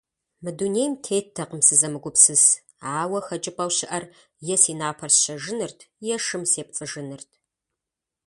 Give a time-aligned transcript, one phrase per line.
[0.43, 2.43] Мы дунейм теттэкъым сызэмыгупсыс,
[2.99, 4.03] ауэ хэкӀыпӀэу щыӀэр
[4.53, 5.79] е си напэр сщэжынырт,
[6.13, 7.29] е шым сепцӀыжынырт.